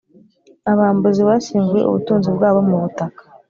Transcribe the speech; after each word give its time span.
abambuzi 0.71 1.21
bashyinguye 1.29 1.83
ubutunzi 1.85 2.29
bwabo 2.35 2.59
mu 2.69 2.77
butaka. 2.81 3.21